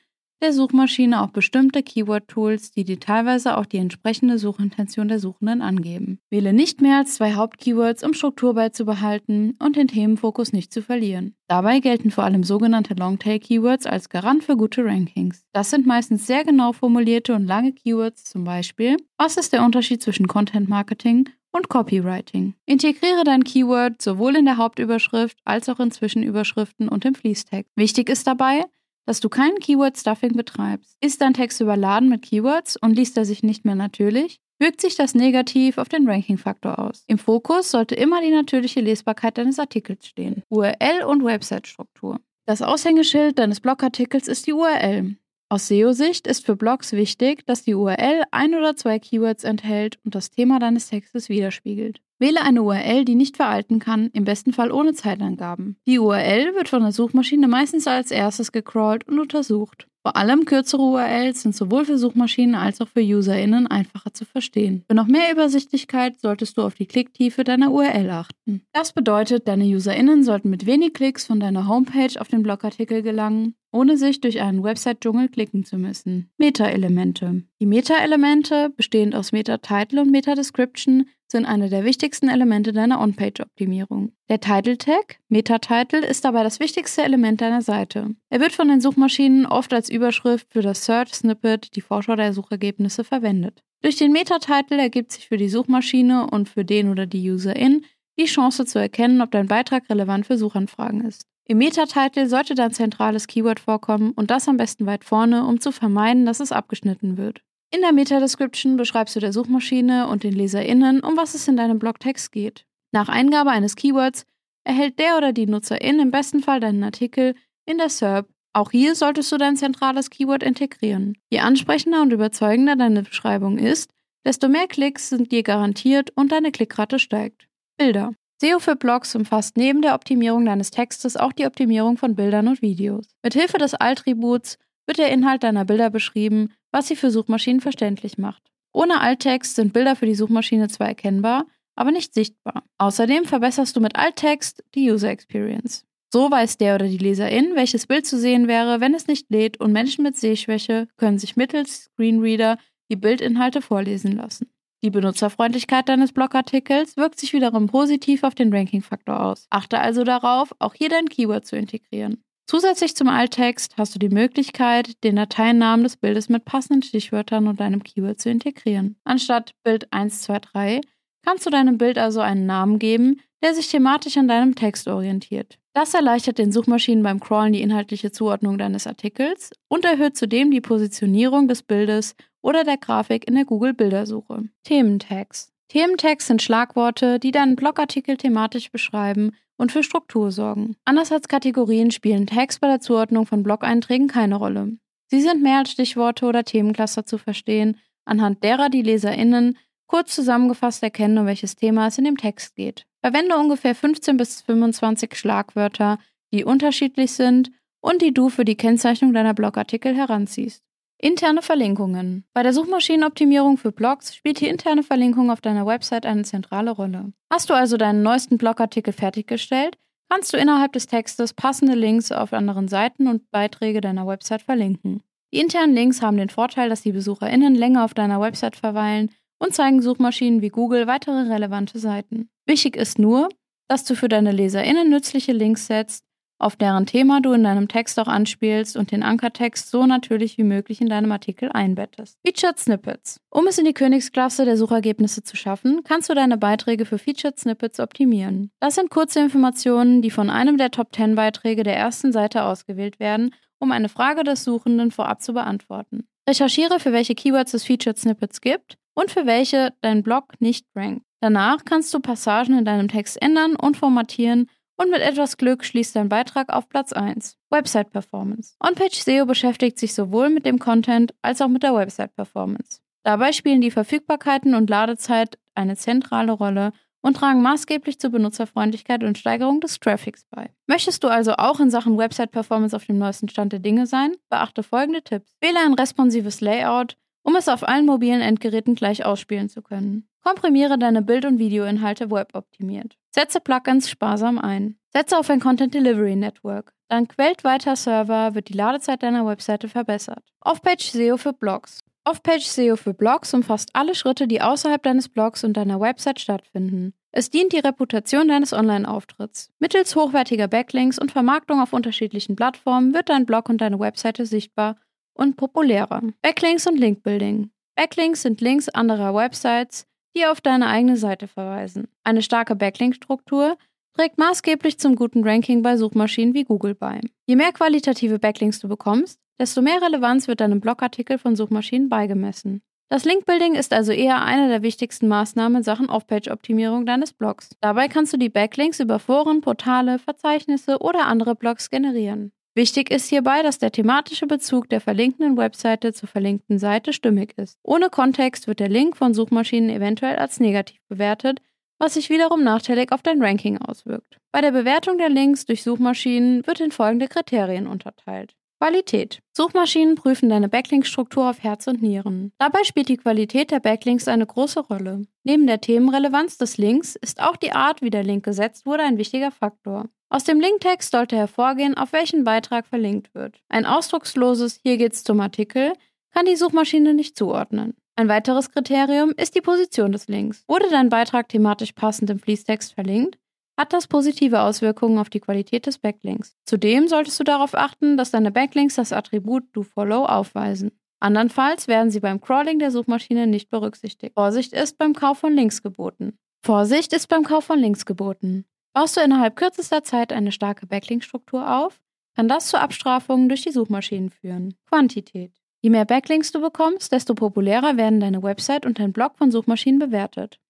der 0.44 0.52
Suchmaschine 0.52 1.22
auch 1.22 1.30
bestimmte 1.30 1.82
Keyword-Tools, 1.82 2.70
die 2.72 2.84
dir 2.84 3.00
teilweise 3.00 3.56
auch 3.56 3.64
die 3.64 3.78
entsprechende 3.78 4.38
Suchintention 4.38 5.08
der 5.08 5.18
Suchenden 5.18 5.62
angeben. 5.62 6.18
Wähle 6.28 6.52
nicht 6.52 6.82
mehr 6.82 6.98
als 6.98 7.14
zwei 7.14 7.32
Hauptkeywords, 7.32 8.04
um 8.04 8.12
Struktur 8.12 8.52
beizubehalten 8.52 9.56
und 9.58 9.76
den 9.76 9.88
Themenfokus 9.88 10.52
nicht 10.52 10.70
zu 10.70 10.82
verlieren. 10.82 11.34
Dabei 11.48 11.80
gelten 11.80 12.10
vor 12.10 12.24
allem 12.24 12.44
sogenannte 12.44 12.92
Longtail-Keywords 12.92 13.86
als 13.86 14.10
Garant 14.10 14.44
für 14.44 14.58
gute 14.58 14.84
Rankings. 14.84 15.46
Das 15.54 15.70
sind 15.70 15.86
meistens 15.86 16.26
sehr 16.26 16.44
genau 16.44 16.74
formulierte 16.74 17.34
und 17.34 17.46
lange 17.46 17.72
Keywords, 17.72 18.24
zum 18.24 18.44
Beispiel, 18.44 18.98
was 19.16 19.38
ist 19.38 19.54
der 19.54 19.64
Unterschied 19.64 20.02
zwischen 20.02 20.28
Content 20.28 20.68
Marketing 20.68 21.30
und 21.52 21.70
Copywriting. 21.70 22.52
Integriere 22.66 23.24
dein 23.24 23.44
Keyword 23.44 24.02
sowohl 24.02 24.36
in 24.36 24.44
der 24.44 24.58
Hauptüberschrift 24.58 25.38
als 25.44 25.70
auch 25.70 25.80
in 25.80 25.90
Zwischenüberschriften 25.90 26.90
und 26.90 27.06
im 27.06 27.14
Fließtext. 27.14 27.70
Wichtig 27.76 28.10
ist 28.10 28.26
dabei, 28.26 28.64
dass 29.06 29.20
du 29.20 29.28
kein 29.28 29.54
Keyword-Stuffing 29.56 30.34
betreibst. 30.36 30.96
Ist 31.00 31.20
dein 31.20 31.34
Text 31.34 31.60
überladen 31.60 32.08
mit 32.08 32.22
Keywords 32.22 32.76
und 32.76 32.94
liest 32.94 33.16
er 33.16 33.24
sich 33.24 33.42
nicht 33.42 33.64
mehr 33.64 33.74
natürlich, 33.74 34.38
wirkt 34.58 34.80
sich 34.80 34.96
das 34.96 35.14
negativ 35.14 35.78
auf 35.78 35.88
den 35.88 36.08
Ranking-Faktor 36.08 36.78
aus. 36.78 37.04
Im 37.06 37.18
Fokus 37.18 37.70
sollte 37.70 37.94
immer 37.94 38.20
die 38.20 38.30
natürliche 38.30 38.80
Lesbarkeit 38.80 39.38
deines 39.38 39.58
Artikels 39.58 40.06
stehen. 40.06 40.42
URL 40.48 41.04
und 41.06 41.24
Website-Struktur. 41.24 42.20
Das 42.46 42.62
Aushängeschild 42.62 43.38
deines 43.38 43.60
Blogartikels 43.60 44.28
ist 44.28 44.46
die 44.46 44.52
URL. 44.52 45.16
Aus 45.48 45.68
SEO-Sicht 45.68 46.26
ist 46.26 46.44
für 46.44 46.56
Blogs 46.56 46.92
wichtig, 46.92 47.46
dass 47.46 47.62
die 47.62 47.74
URL 47.74 48.24
ein 48.30 48.54
oder 48.54 48.76
zwei 48.76 48.98
Keywords 48.98 49.44
enthält 49.44 49.98
und 50.04 50.14
das 50.14 50.30
Thema 50.30 50.58
deines 50.58 50.88
Textes 50.88 51.28
widerspiegelt. 51.28 52.00
Wähle 52.18 52.42
eine 52.42 52.62
URL, 52.62 53.04
die 53.04 53.14
nicht 53.14 53.36
veralten 53.36 53.78
kann, 53.78 54.10
im 54.12 54.24
besten 54.24 54.52
Fall 54.52 54.70
ohne 54.70 54.94
Zeitangaben. 54.94 55.76
Die 55.86 55.98
URL 55.98 56.54
wird 56.54 56.68
von 56.68 56.82
der 56.82 56.92
Suchmaschine 56.92 57.48
meistens 57.48 57.86
als 57.86 58.10
erstes 58.10 58.52
gecrawlt 58.52 59.08
und 59.08 59.18
untersucht. 59.18 59.88
Vor 60.06 60.16
allem 60.16 60.44
kürzere 60.44 60.82
URLs 60.82 61.40
sind 61.40 61.56
sowohl 61.56 61.86
für 61.86 61.96
Suchmaschinen 61.96 62.54
als 62.56 62.82
auch 62.82 62.88
für 62.88 63.00
UserInnen 63.00 63.66
einfacher 63.66 64.12
zu 64.12 64.26
verstehen. 64.26 64.84
Für 64.86 64.94
noch 64.94 65.06
mehr 65.06 65.32
Übersichtlichkeit 65.32 66.20
solltest 66.20 66.58
du 66.58 66.62
auf 66.62 66.74
die 66.74 66.84
Klicktiefe 66.84 67.42
deiner 67.42 67.72
URL 67.72 68.10
achten. 68.10 68.66
Das 68.74 68.92
bedeutet, 68.92 69.48
deine 69.48 69.64
UserInnen 69.64 70.22
sollten 70.22 70.50
mit 70.50 70.66
wenig 70.66 70.92
Klicks 70.92 71.24
von 71.24 71.40
deiner 71.40 71.68
Homepage 71.68 72.20
auf 72.20 72.28
den 72.28 72.42
Blogartikel 72.42 73.00
gelangen, 73.00 73.54
ohne 73.72 73.96
sich 73.96 74.20
durch 74.20 74.42
einen 74.42 74.62
Website-Dschungel 74.62 75.30
klicken 75.30 75.64
zu 75.64 75.78
müssen. 75.78 76.30
Meta-Elemente. 76.36 77.44
Die 77.58 77.66
Meta-Elemente, 77.66 78.74
bestehend 78.76 79.14
aus 79.14 79.32
Meta-Title 79.32 80.02
und 80.02 80.10
Meta-Description, 80.10 81.06
sind 81.34 81.46
eine 81.46 81.68
der 81.68 81.84
wichtigsten 81.84 82.28
Elemente 82.28 82.72
deiner 82.72 83.00
On-Page-Optimierung. 83.00 84.12
Der 84.28 84.38
Title-Tag, 84.38 85.18
Meta-Title, 85.28 86.06
ist 86.06 86.24
dabei 86.24 86.44
das 86.44 86.60
wichtigste 86.60 87.02
Element 87.02 87.40
deiner 87.40 87.60
Seite. 87.60 88.14
Er 88.30 88.40
wird 88.40 88.52
von 88.52 88.68
den 88.68 88.80
Suchmaschinen 88.80 89.44
oft 89.44 89.72
als 89.72 89.90
Überschrift 89.90 90.46
für 90.52 90.62
das 90.62 90.84
Search-Snippet, 90.84 91.74
die 91.74 91.80
Vorschau 91.80 92.14
der 92.14 92.32
Suchergebnisse, 92.32 93.02
verwendet. 93.02 93.64
Durch 93.82 93.96
den 93.96 94.12
Meta-Title 94.12 94.78
ergibt 94.78 95.10
sich 95.10 95.26
für 95.26 95.36
die 95.36 95.48
Suchmaschine 95.48 96.30
und 96.30 96.48
für 96.48 96.64
den 96.64 96.88
oder 96.88 97.06
die 97.06 97.28
Userin 97.28 97.84
die 98.16 98.26
Chance 98.26 98.64
zu 98.64 98.78
erkennen, 98.78 99.20
ob 99.20 99.32
dein 99.32 99.48
Beitrag 99.48 99.90
relevant 99.90 100.28
für 100.28 100.38
Suchanfragen 100.38 101.04
ist. 101.04 101.26
Im 101.46 101.58
Meta-Title 101.58 102.28
sollte 102.28 102.54
dein 102.54 102.72
zentrales 102.72 103.26
Keyword 103.26 103.58
vorkommen 103.58 104.12
und 104.12 104.30
das 104.30 104.48
am 104.48 104.56
besten 104.56 104.86
weit 104.86 105.04
vorne, 105.04 105.44
um 105.44 105.60
zu 105.60 105.72
vermeiden, 105.72 106.26
dass 106.26 106.38
es 106.38 106.52
abgeschnitten 106.52 107.18
wird. 107.18 107.42
In 107.74 107.80
der 107.80 107.92
Meta-Description 107.92 108.76
beschreibst 108.76 109.16
du 109.16 109.20
der 109.20 109.32
Suchmaschine 109.32 110.06
und 110.06 110.22
den 110.22 110.32
LeserInnen, 110.32 111.00
um 111.00 111.16
was 111.16 111.34
es 111.34 111.48
in 111.48 111.56
deinem 111.56 111.80
Blogtext 111.80 112.30
geht. 112.30 112.66
Nach 112.92 113.08
Eingabe 113.08 113.50
eines 113.50 113.74
Keywords 113.74 114.26
erhält 114.62 115.00
der 115.00 115.16
oder 115.16 115.32
die 115.32 115.46
Nutzerin 115.46 115.98
im 115.98 116.12
besten 116.12 116.40
Fall 116.40 116.60
deinen 116.60 116.84
Artikel 116.84 117.34
in 117.66 117.78
der 117.78 117.88
SERP. 117.88 118.28
Auch 118.52 118.70
hier 118.70 118.94
solltest 118.94 119.32
du 119.32 119.38
dein 119.38 119.56
zentrales 119.56 120.10
Keyword 120.10 120.44
integrieren. 120.44 121.18
Je 121.30 121.40
ansprechender 121.40 122.00
und 122.00 122.12
überzeugender 122.12 122.76
deine 122.76 123.02
Beschreibung 123.02 123.58
ist, 123.58 123.90
desto 124.24 124.48
mehr 124.48 124.68
Klicks 124.68 125.08
sind 125.08 125.32
dir 125.32 125.42
garantiert 125.42 126.12
und 126.14 126.30
deine 126.30 126.52
Klickrate 126.52 127.00
steigt. 127.00 127.48
Bilder. 127.76 128.12
SEO 128.40 128.60
für 128.60 128.76
Blogs 128.76 129.16
umfasst 129.16 129.56
neben 129.56 129.82
der 129.82 129.94
Optimierung 129.94 130.44
deines 130.44 130.70
Textes 130.70 131.16
auch 131.16 131.32
die 131.32 131.46
Optimierung 131.46 131.96
von 131.96 132.14
Bildern 132.14 132.46
und 132.46 132.62
Videos. 132.62 133.08
Mithilfe 133.24 133.58
des 133.58 133.74
Alt-Tributs 133.74 134.58
wird 134.86 134.98
der 134.98 135.10
Inhalt 135.10 135.42
deiner 135.42 135.64
Bilder 135.64 135.90
beschrieben, 135.90 136.52
was 136.74 136.88
sie 136.88 136.96
für 136.96 137.12
Suchmaschinen 137.12 137.60
verständlich 137.60 138.18
macht. 138.18 138.42
Ohne 138.72 139.00
Alttext 139.00 139.54
sind 139.54 139.72
Bilder 139.72 139.94
für 139.94 140.06
die 140.06 140.16
Suchmaschine 140.16 140.66
zwar 140.68 140.88
erkennbar, 140.88 141.46
aber 141.76 141.92
nicht 141.92 142.12
sichtbar. 142.12 142.64
Außerdem 142.78 143.26
verbesserst 143.26 143.76
du 143.76 143.80
mit 143.80 143.94
Alttext 143.94 144.64
die 144.74 144.90
User 144.90 145.08
Experience. 145.08 145.84
So 146.12 146.28
weiß 146.28 146.58
der 146.58 146.74
oder 146.74 146.88
die 146.88 146.98
Leserin, 146.98 147.54
welches 147.54 147.86
Bild 147.86 148.06
zu 148.06 148.18
sehen 148.18 148.48
wäre, 148.48 148.80
wenn 148.80 148.92
es 148.92 149.06
nicht 149.06 149.30
lädt 149.30 149.60
und 149.60 149.70
Menschen 149.70 150.02
mit 150.02 150.16
Sehschwäche 150.16 150.88
können 150.96 151.18
sich 151.18 151.36
mittels 151.36 151.84
Screenreader 151.84 152.58
die 152.90 152.96
Bildinhalte 152.96 153.62
vorlesen 153.62 154.12
lassen. 154.16 154.50
Die 154.82 154.90
Benutzerfreundlichkeit 154.90 155.88
deines 155.88 156.12
Blogartikels 156.12 156.96
wirkt 156.96 157.20
sich 157.20 157.32
wiederum 157.32 157.68
positiv 157.68 158.24
auf 158.24 158.34
den 158.34 158.52
Ranking-Faktor 158.52 159.22
aus. 159.22 159.46
Achte 159.50 159.78
also 159.78 160.02
darauf, 160.02 160.52
auch 160.58 160.74
hier 160.74 160.88
dein 160.88 161.08
Keyword 161.08 161.46
zu 161.46 161.56
integrieren. 161.56 162.23
Zusätzlich 162.46 162.94
zum 162.94 163.08
Alttext 163.08 163.76
hast 163.78 163.94
du 163.94 163.98
die 163.98 164.10
Möglichkeit, 164.10 165.02
den 165.02 165.16
Dateinamen 165.16 165.82
des 165.82 165.96
Bildes 165.96 166.28
mit 166.28 166.44
passenden 166.44 166.82
Stichwörtern 166.82 167.48
und 167.48 167.58
deinem 167.58 167.82
Keyword 167.82 168.20
zu 168.20 168.28
integrieren. 168.28 168.96
Anstatt 169.04 169.54
Bild 169.64 169.90
123 169.92 170.82
kannst 171.24 171.46
du 171.46 171.50
deinem 171.50 171.78
Bild 171.78 171.96
also 171.96 172.20
einen 172.20 172.44
Namen 172.44 172.78
geben, 172.78 173.20
der 173.42 173.54
sich 173.54 173.68
thematisch 173.68 174.18
an 174.18 174.28
deinem 174.28 174.54
Text 174.54 174.88
orientiert. 174.88 175.58
Das 175.72 175.94
erleichtert 175.94 176.38
den 176.38 176.52
Suchmaschinen 176.52 177.02
beim 177.02 177.18
Crawlen 177.18 177.52
die 177.52 177.62
inhaltliche 177.62 178.12
Zuordnung 178.12 178.58
deines 178.58 178.86
Artikels 178.86 179.50
und 179.68 179.84
erhöht 179.84 180.16
zudem 180.16 180.50
die 180.50 180.60
Positionierung 180.60 181.48
des 181.48 181.62
Bildes 181.62 182.14
oder 182.42 182.62
der 182.62 182.76
Grafik 182.76 183.26
in 183.26 183.34
der 183.34 183.44
Google-Bildersuche. 183.46 184.44
Thementags. 184.64 185.50
Thementags 185.68 186.26
sind 186.26 186.42
Schlagworte, 186.42 187.18
die 187.18 187.32
deinen 187.32 187.56
Blogartikel 187.56 188.16
thematisch 188.16 188.70
beschreiben 188.70 189.32
und 189.56 189.72
für 189.72 189.82
Struktur 189.82 190.30
sorgen. 190.30 190.76
Anders 190.84 191.12
als 191.12 191.28
Kategorien 191.28 191.90
spielen 191.90 192.26
Tags 192.26 192.58
bei 192.58 192.68
der 192.68 192.80
Zuordnung 192.80 193.26
von 193.26 193.42
Blog-Einträgen 193.42 194.08
keine 194.08 194.36
Rolle. 194.36 194.76
Sie 195.06 195.20
sind 195.20 195.42
mehr 195.42 195.58
als 195.58 195.70
Stichworte 195.70 196.26
oder 196.26 196.44
Themencluster 196.44 197.06
zu 197.06 197.18
verstehen, 197.18 197.78
anhand 198.04 198.42
derer 198.42 198.68
die 198.68 198.82
LeserInnen 198.82 199.56
kurz 199.86 200.14
zusammengefasst 200.14 200.82
erkennen, 200.82 201.18
um 201.18 201.26
welches 201.26 201.56
Thema 201.56 201.86
es 201.86 201.98
in 201.98 202.04
dem 202.04 202.16
Text 202.16 202.56
geht. 202.56 202.86
Verwende 203.00 203.36
ungefähr 203.36 203.74
15 203.74 204.16
bis 204.16 204.42
25 204.42 205.14
Schlagwörter, 205.14 205.98
die 206.32 206.44
unterschiedlich 206.44 207.12
sind 207.12 207.50
und 207.80 208.02
die 208.02 208.14
du 208.14 208.30
für 208.30 208.44
die 208.44 208.56
Kennzeichnung 208.56 209.12
deiner 209.12 209.34
Blogartikel 209.34 209.94
heranziehst. 209.94 210.64
Interne 211.04 211.42
Verlinkungen. 211.42 212.24
Bei 212.32 212.42
der 212.42 212.54
Suchmaschinenoptimierung 212.54 213.58
für 213.58 213.72
Blogs 213.72 214.14
spielt 214.14 214.40
die 214.40 214.48
interne 214.48 214.82
Verlinkung 214.82 215.30
auf 215.30 215.42
deiner 215.42 215.66
Website 215.66 216.06
eine 216.06 216.22
zentrale 216.22 216.70
Rolle. 216.70 217.12
Hast 217.30 217.50
du 217.50 217.54
also 217.54 217.76
deinen 217.76 218.02
neuesten 218.02 218.38
Blogartikel 218.38 218.94
fertiggestellt, 218.94 219.76
kannst 220.08 220.32
du 220.32 220.38
innerhalb 220.38 220.72
des 220.72 220.86
Textes 220.86 221.34
passende 221.34 221.74
Links 221.74 222.10
auf 222.10 222.32
anderen 222.32 222.68
Seiten 222.68 223.06
und 223.06 223.30
Beiträge 223.30 223.82
deiner 223.82 224.06
Website 224.06 224.40
verlinken. 224.40 225.02
Die 225.30 225.40
internen 225.40 225.74
Links 225.74 226.00
haben 226.00 226.16
den 226.16 226.30
Vorteil, 226.30 226.70
dass 226.70 226.80
die 226.80 226.92
BesucherInnen 226.92 227.54
länger 227.54 227.84
auf 227.84 227.92
deiner 227.92 228.22
Website 228.22 228.56
verweilen 228.56 229.10
und 229.38 229.52
zeigen 229.52 229.82
Suchmaschinen 229.82 230.40
wie 230.40 230.48
Google 230.48 230.86
weitere 230.86 231.30
relevante 231.30 231.78
Seiten. 231.78 232.30
Wichtig 232.46 232.76
ist 232.76 232.98
nur, 232.98 233.28
dass 233.68 233.84
du 233.84 233.94
für 233.94 234.08
deine 234.08 234.32
LeserInnen 234.32 234.88
nützliche 234.88 235.32
Links 235.32 235.66
setzt, 235.66 236.06
auf 236.38 236.56
deren 236.56 236.86
Thema 236.86 237.20
du 237.20 237.32
in 237.32 237.44
deinem 237.44 237.68
Text 237.68 237.98
auch 237.98 238.08
anspielst 238.08 238.76
und 238.76 238.90
den 238.90 239.02
Ankertext 239.02 239.70
so 239.70 239.86
natürlich 239.86 240.36
wie 240.38 240.44
möglich 240.44 240.80
in 240.80 240.88
deinem 240.88 241.12
Artikel 241.12 241.50
einbettest. 241.52 242.18
Featured 242.26 242.58
Snippets. 242.58 243.20
Um 243.30 243.46
es 243.46 243.58
in 243.58 243.64
die 243.64 243.74
Königsklasse 243.74 244.44
der 244.44 244.56
Suchergebnisse 244.56 245.22
zu 245.22 245.36
schaffen, 245.36 245.82
kannst 245.84 246.10
du 246.10 246.14
deine 246.14 246.36
Beiträge 246.36 246.84
für 246.84 246.98
Featured 246.98 247.38
Snippets 247.38 247.80
optimieren. 247.80 248.50
Das 248.60 248.74
sind 248.74 248.90
kurze 248.90 249.20
Informationen, 249.20 250.02
die 250.02 250.10
von 250.10 250.30
einem 250.30 250.58
der 250.58 250.70
Top 250.70 250.94
10 250.94 251.14
Beiträge 251.14 251.62
der 251.62 251.76
ersten 251.76 252.12
Seite 252.12 252.42
ausgewählt 252.44 253.00
werden, 253.00 253.34
um 253.58 253.72
eine 253.72 253.88
Frage 253.88 254.24
des 254.24 254.44
Suchenden 254.44 254.90
vorab 254.90 255.22
zu 255.22 255.32
beantworten. 255.32 256.06
Recherchiere, 256.28 256.80
für 256.80 256.92
welche 256.92 257.14
Keywords 257.14 257.54
es 257.54 257.64
Featured 257.64 257.98
Snippets 257.98 258.40
gibt 258.40 258.76
und 258.94 259.10
für 259.10 259.26
welche 259.26 259.72
dein 259.82 260.02
Blog 260.02 260.40
nicht 260.40 260.66
rankt. 260.74 261.04
Danach 261.20 261.64
kannst 261.64 261.92
du 261.94 262.00
Passagen 262.00 262.58
in 262.58 262.64
deinem 262.64 262.88
Text 262.88 263.20
ändern 263.22 263.56
und 263.56 263.76
formatieren, 263.76 264.50
und 264.76 264.90
mit 264.90 265.00
etwas 265.00 265.36
Glück 265.36 265.64
schließt 265.64 265.96
dein 265.96 266.08
Beitrag 266.08 266.52
auf 266.52 266.68
Platz 266.68 266.92
1. 266.92 267.36
Website 267.50 267.90
Performance. 267.90 268.56
OnPage 268.60 269.02
SEO 269.02 269.26
beschäftigt 269.26 269.78
sich 269.78 269.94
sowohl 269.94 270.30
mit 270.30 270.46
dem 270.46 270.58
Content 270.58 271.14
als 271.22 271.40
auch 271.40 271.48
mit 271.48 271.62
der 271.62 271.74
Website 271.74 272.14
Performance. 272.16 272.80
Dabei 273.02 273.32
spielen 273.32 273.60
die 273.60 273.70
Verfügbarkeiten 273.70 274.54
und 274.54 274.70
Ladezeit 274.70 275.38
eine 275.54 275.76
zentrale 275.76 276.32
Rolle 276.32 276.72
und 277.02 277.18
tragen 277.18 277.42
maßgeblich 277.42 278.00
zur 278.00 278.10
Benutzerfreundlichkeit 278.10 279.04
und 279.04 279.18
Steigerung 279.18 279.60
des 279.60 279.78
Traffics 279.78 280.24
bei. 280.30 280.50
Möchtest 280.66 281.04
du 281.04 281.08
also 281.08 281.34
auch 281.34 281.60
in 281.60 281.68
Sachen 281.68 281.98
Website-Performance 281.98 282.74
auf 282.74 282.86
dem 282.86 282.96
neuesten 282.96 283.28
Stand 283.28 283.52
der 283.52 283.60
Dinge 283.60 283.86
sein? 283.86 284.14
Beachte 284.30 284.62
folgende 284.62 285.02
Tipps. 285.02 285.36
Wähle 285.42 285.58
ein 285.66 285.74
responsives 285.74 286.40
Layout, 286.40 286.96
um 287.22 287.36
es 287.36 287.48
auf 287.48 287.68
allen 287.68 287.84
mobilen 287.84 288.22
Endgeräten 288.22 288.74
gleich 288.74 289.04
ausspielen 289.04 289.50
zu 289.50 289.60
können. 289.60 290.08
Komprimiere 290.22 290.78
deine 290.78 291.02
Bild- 291.02 291.26
und 291.26 291.38
Videoinhalte 291.38 292.10
weboptimiert. 292.10 292.96
Setze 293.14 293.38
Plugins 293.38 293.88
sparsam 293.88 294.40
ein. 294.40 294.76
Setze 294.92 295.16
auf 295.16 295.30
ein 295.30 295.38
Content 295.38 295.72
Delivery 295.72 296.16
Network. 296.16 296.72
Dank 296.88 297.16
weltweiter 297.16 297.76
Server 297.76 298.34
wird 298.34 298.48
die 298.48 298.54
Ladezeit 298.54 299.04
deiner 299.04 299.24
Webseite 299.24 299.68
verbessert. 299.68 300.24
Off-Page 300.40 300.90
SEO 300.90 301.16
für 301.16 301.32
Blogs. 301.32 301.78
Off-Page 302.02 302.44
SEO 302.44 302.74
für 302.74 302.92
Blogs 302.92 303.32
umfasst 303.32 303.68
alle 303.72 303.94
Schritte, 303.94 304.26
die 304.26 304.42
außerhalb 304.42 304.82
deines 304.82 305.08
Blogs 305.08 305.44
und 305.44 305.56
deiner 305.56 305.78
Website 305.78 306.18
stattfinden. 306.18 306.92
Es 307.12 307.30
dient 307.30 307.52
die 307.52 307.60
Reputation 307.60 308.26
deines 308.26 308.52
Online-Auftritts. 308.52 309.52
Mittels 309.60 309.94
hochwertiger 309.94 310.48
Backlinks 310.48 310.98
und 310.98 311.12
Vermarktung 311.12 311.60
auf 311.60 311.72
unterschiedlichen 311.72 312.34
Plattformen 312.34 312.94
wird 312.94 313.10
dein 313.10 313.26
Blog 313.26 313.48
und 313.48 313.60
deine 313.60 313.78
Webseite 313.78 314.26
sichtbar 314.26 314.74
und 315.12 315.36
populärer. 315.36 316.02
Backlinks 316.20 316.66
und 316.66 316.80
Linkbuilding. 316.80 317.52
Backlinks 317.76 318.22
sind 318.22 318.40
Links 318.40 318.68
anderer 318.68 319.14
Websites, 319.14 319.86
die 320.16 320.26
auf 320.26 320.40
deine 320.40 320.68
eigene 320.68 320.96
Seite 320.96 321.28
verweisen. 321.28 321.88
Eine 322.04 322.22
starke 322.22 322.56
Backlink-Struktur 322.56 323.56
trägt 323.94 324.18
maßgeblich 324.18 324.78
zum 324.78 324.96
guten 324.96 325.26
Ranking 325.26 325.62
bei 325.62 325.76
Suchmaschinen 325.76 326.34
wie 326.34 326.44
Google 326.44 326.74
bei. 326.74 327.00
Je 327.26 327.36
mehr 327.36 327.52
qualitative 327.52 328.18
Backlinks 328.18 328.60
du 328.60 328.68
bekommst, 328.68 329.20
desto 329.38 329.62
mehr 329.62 329.80
Relevanz 329.80 330.28
wird 330.28 330.40
deinem 330.40 330.60
Blogartikel 330.60 331.18
von 331.18 331.36
Suchmaschinen 331.36 331.88
beigemessen. 331.88 332.62
Das 332.90 333.04
Linkbuilding 333.04 333.54
ist 333.54 333.72
also 333.72 333.92
eher 333.92 334.22
eine 334.22 334.48
der 334.48 334.62
wichtigsten 334.62 335.08
Maßnahmen 335.08 335.58
in 335.58 335.62
Sachen 335.62 335.88
Off-Page-Optimierung 335.88 336.86
deines 336.86 337.12
Blogs. 337.12 337.50
Dabei 337.60 337.88
kannst 337.88 338.12
du 338.12 338.18
die 338.18 338.28
Backlinks 338.28 338.78
über 338.78 338.98
Foren, 338.98 339.40
Portale, 339.40 339.98
Verzeichnisse 339.98 340.78
oder 340.78 341.06
andere 341.06 341.34
Blogs 341.34 341.70
generieren. 341.70 342.32
Wichtig 342.56 342.90
ist 342.90 343.08
hierbei, 343.08 343.42
dass 343.42 343.58
der 343.58 343.72
thematische 343.72 344.26
Bezug 344.26 344.68
der 344.68 344.80
verlinkten 344.80 345.36
Webseite 345.36 345.92
zur 345.92 346.08
verlinkten 346.08 346.60
Seite 346.60 346.92
stimmig 346.92 347.36
ist. 347.36 347.58
Ohne 347.64 347.90
Kontext 347.90 348.46
wird 348.46 348.60
der 348.60 348.68
Link 348.68 348.96
von 348.96 349.12
Suchmaschinen 349.12 349.70
eventuell 349.70 350.16
als 350.16 350.38
negativ 350.38 350.80
bewertet, 350.88 351.40
was 351.78 351.94
sich 351.94 352.10
wiederum 352.10 352.44
nachteilig 352.44 352.92
auf 352.92 353.02
dein 353.02 353.20
Ranking 353.20 353.58
auswirkt. 353.58 354.18
Bei 354.30 354.40
der 354.40 354.52
Bewertung 354.52 354.98
der 354.98 355.08
Links 355.08 355.46
durch 355.46 355.64
Suchmaschinen 355.64 356.46
wird 356.46 356.60
in 356.60 356.70
folgende 356.70 357.08
Kriterien 357.08 357.66
unterteilt. 357.66 358.36
Qualität. 358.60 359.20
Suchmaschinen 359.36 359.96
prüfen 359.96 360.28
deine 360.30 360.48
Backlink-Struktur 360.48 361.28
auf 361.28 361.42
Herz 361.42 361.66
und 361.66 361.82
Nieren. 361.82 362.32
Dabei 362.38 362.64
spielt 362.64 362.88
die 362.88 362.96
Qualität 362.96 363.50
der 363.50 363.60
Backlinks 363.60 364.08
eine 364.08 364.24
große 364.24 364.60
Rolle. 364.60 365.02
Neben 365.24 365.46
der 365.46 365.60
Themenrelevanz 365.60 366.38
des 366.38 366.56
Links 366.56 366.96
ist 366.96 367.20
auch 367.20 367.36
die 367.36 367.52
Art, 367.52 367.82
wie 367.82 367.90
der 367.90 368.04
Link 368.04 368.24
gesetzt 368.24 368.64
wurde, 368.64 368.84
ein 368.84 368.96
wichtiger 368.96 369.32
Faktor. 369.32 369.90
Aus 370.14 370.22
dem 370.22 370.38
Linktext 370.38 370.92
sollte 370.92 371.16
hervorgehen, 371.16 371.76
auf 371.76 371.92
welchen 371.92 372.22
Beitrag 372.22 372.68
verlinkt 372.68 373.16
wird. 373.16 373.42
Ein 373.48 373.66
ausdrucksloses 373.66 374.60
Hier 374.62 374.76
geht's 374.76 375.02
zum 375.02 375.18
Artikel 375.18 375.72
kann 376.12 376.24
die 376.24 376.36
Suchmaschine 376.36 376.94
nicht 376.94 377.18
zuordnen. 377.18 377.74
Ein 377.96 378.06
weiteres 378.06 378.52
Kriterium 378.52 379.12
ist 379.16 379.34
die 379.34 379.40
Position 379.40 379.90
des 379.90 380.06
Links. 380.06 380.44
Wurde 380.46 380.70
dein 380.70 380.88
Beitrag 380.88 381.28
thematisch 381.28 381.72
passend 381.72 382.10
im 382.10 382.20
Fließtext 382.20 382.74
verlinkt, 382.74 383.18
hat 383.58 383.72
das 383.72 383.88
positive 383.88 384.42
Auswirkungen 384.42 384.98
auf 384.98 385.10
die 385.10 385.18
Qualität 385.18 385.66
des 385.66 385.78
Backlinks. 385.78 386.36
Zudem 386.46 386.86
solltest 386.86 387.18
du 387.18 387.24
darauf 387.24 387.56
achten, 387.56 387.96
dass 387.96 388.12
deine 388.12 388.30
Backlinks 388.30 388.76
das 388.76 388.92
Attribut 388.92 389.42
DoFollow 389.52 390.04
aufweisen. 390.04 390.70
Andernfalls 391.00 391.66
werden 391.66 391.90
sie 391.90 391.98
beim 391.98 392.20
Crawling 392.20 392.60
der 392.60 392.70
Suchmaschine 392.70 393.26
nicht 393.26 393.50
berücksichtigt. 393.50 394.14
Vorsicht 394.14 394.52
ist 394.52 394.78
beim 394.78 394.92
Kauf 394.92 395.18
von 395.18 395.34
Links 395.34 395.60
geboten. 395.60 396.16
Vorsicht 396.44 396.92
ist 396.92 397.08
beim 397.08 397.24
Kauf 397.24 397.46
von 397.46 397.58
Links 397.58 397.84
geboten. 397.84 398.44
Baust 398.74 398.96
du 398.96 399.00
innerhalb 399.00 399.36
kürzester 399.36 399.84
Zeit 399.84 400.12
eine 400.12 400.32
starke 400.32 400.66
Backlink-Struktur 400.66 401.58
auf, 401.58 401.80
kann 402.16 402.26
das 402.26 402.48
zu 402.48 402.60
Abstrafungen 402.60 403.28
durch 403.28 403.42
die 403.42 403.52
Suchmaschinen 403.52 404.10
führen. 404.10 404.54
Quantität. 404.68 405.32
Je 405.62 405.70
mehr 405.70 405.84
Backlinks 405.84 406.32
du 406.32 406.40
bekommst, 406.40 406.90
desto 406.92 407.14
populärer 407.14 407.76
werden 407.76 408.00
deine 408.00 408.22
Website 408.22 408.66
und 408.66 408.80
dein 408.80 408.92
Blog 408.92 409.16
von 409.16 409.30
Suchmaschinen 409.30 409.78
bewertet. 409.78 410.40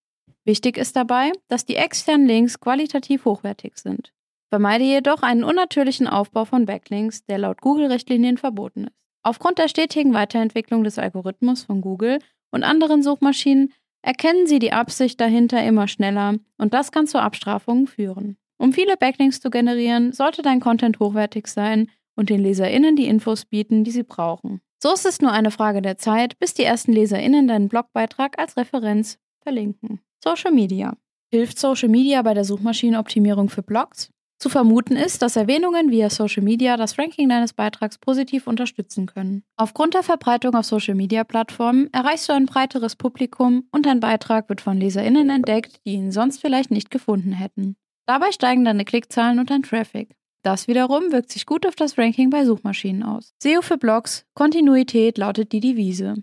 Wichtig 0.44 0.78
ist 0.78 0.96
dabei, 0.96 1.32
dass 1.48 1.66
die 1.66 1.76
externen 1.76 2.26
Links 2.26 2.58
qualitativ 2.58 3.26
hochwertig 3.26 3.76
sind. 3.76 4.12
Vermeide 4.48 4.84
jedoch 4.84 5.22
einen 5.22 5.44
unnatürlichen 5.44 6.06
Aufbau 6.06 6.46
von 6.46 6.64
Backlinks, 6.64 7.24
der 7.26 7.38
laut 7.38 7.60
Google-Richtlinien 7.60 8.38
verboten 8.38 8.84
ist. 8.84 8.96
Aufgrund 9.22 9.58
der 9.58 9.68
stetigen 9.68 10.14
Weiterentwicklung 10.14 10.82
des 10.82 10.98
Algorithmus 10.98 11.64
von 11.64 11.80
Google 11.80 12.18
und 12.50 12.62
anderen 12.62 13.02
Suchmaschinen 13.02 13.72
erkennen 14.04 14.46
sie 14.46 14.58
die 14.58 14.72
Absicht 14.72 15.20
dahinter 15.20 15.64
immer 15.64 15.88
schneller 15.88 16.34
und 16.58 16.74
das 16.74 16.92
kann 16.92 17.06
zu 17.06 17.20
Abstrafungen 17.20 17.86
führen. 17.86 18.36
Um 18.58 18.72
viele 18.72 18.96
Backlinks 18.96 19.40
zu 19.40 19.50
generieren, 19.50 20.12
sollte 20.12 20.42
dein 20.42 20.60
Content 20.60 21.00
hochwertig 21.00 21.48
sein 21.48 21.90
und 22.14 22.30
den 22.30 22.40
LeserInnen 22.40 22.96
die 22.96 23.06
Infos 23.06 23.44
bieten, 23.44 23.82
die 23.82 23.90
sie 23.90 24.04
brauchen. 24.04 24.60
So 24.80 24.92
ist 24.92 25.06
es 25.06 25.20
nur 25.20 25.32
eine 25.32 25.50
Frage 25.50 25.82
der 25.82 25.96
Zeit, 25.96 26.38
bis 26.38 26.54
die 26.54 26.62
ersten 26.62 26.92
LeserInnen 26.92 27.48
deinen 27.48 27.68
Blogbeitrag 27.68 28.38
als 28.38 28.56
Referenz 28.56 29.18
verlinken. 29.40 30.00
Social 30.22 30.52
Media. 30.52 30.96
Hilft 31.30 31.58
Social 31.58 31.88
Media 31.88 32.22
bei 32.22 32.34
der 32.34 32.44
Suchmaschinenoptimierung 32.44 33.48
für 33.48 33.62
Blogs? 33.62 34.10
Zu 34.38 34.48
vermuten 34.48 34.96
ist, 34.96 35.22
dass 35.22 35.36
Erwähnungen 35.36 35.90
via 35.90 36.10
Social 36.10 36.42
Media 36.42 36.76
das 36.76 36.98
Ranking 36.98 37.28
deines 37.28 37.52
Beitrags 37.52 37.98
positiv 37.98 38.46
unterstützen 38.46 39.06
können. 39.06 39.44
Aufgrund 39.56 39.94
der 39.94 40.02
Verbreitung 40.02 40.54
auf 40.54 40.66
Social 40.66 40.94
Media 40.94 41.24
Plattformen 41.24 41.88
erreichst 41.92 42.28
du 42.28 42.32
ein 42.32 42.46
breiteres 42.46 42.96
Publikum 42.96 43.66
und 43.70 43.86
dein 43.86 44.00
Beitrag 44.00 44.48
wird 44.48 44.60
von 44.60 44.78
LeserInnen 44.78 45.30
entdeckt, 45.30 45.80
die 45.86 45.94
ihn 45.94 46.12
sonst 46.12 46.40
vielleicht 46.40 46.70
nicht 46.70 46.90
gefunden 46.90 47.32
hätten. 47.32 47.76
Dabei 48.06 48.32
steigen 48.32 48.64
deine 48.64 48.84
Klickzahlen 48.84 49.38
und 49.38 49.50
dein 49.50 49.62
Traffic. 49.62 50.14
Das 50.42 50.68
wiederum 50.68 51.10
wirkt 51.10 51.32
sich 51.32 51.46
gut 51.46 51.66
auf 51.66 51.74
das 51.74 51.96
Ranking 51.96 52.28
bei 52.28 52.44
Suchmaschinen 52.44 53.02
aus. 53.02 53.32
SEO 53.42 53.62
für 53.62 53.78
Blogs, 53.78 54.26
Kontinuität 54.34 55.16
lautet 55.16 55.52
die 55.52 55.60
Devise. 55.60 56.16